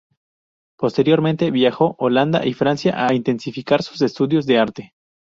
Posteriormente, 0.79 1.51
viajó 1.51 1.95
Holanda 1.99 2.43
y 2.43 2.53
Francia 2.55 3.05
a 3.05 3.13
intensificar 3.13 3.83
sus 3.83 4.01
estudios 4.01 4.47
de 4.47 4.57
arte. 4.57 4.93